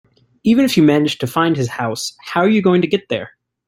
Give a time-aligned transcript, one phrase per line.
[0.43, 3.37] Even if you managed to find his house, how are you going to get there?